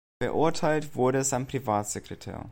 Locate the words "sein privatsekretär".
1.23-2.49